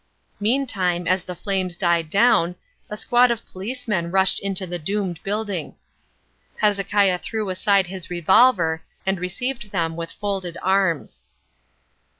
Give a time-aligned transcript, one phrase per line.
[0.39, 2.55] Meantime, as the flames died down,
[2.89, 5.75] a squad of policemen rushed into the doomed building.
[6.57, 11.21] Hezekiah threw aside his revolver and received them with folded arms.